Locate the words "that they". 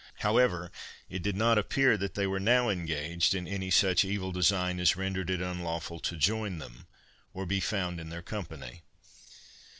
1.95-2.25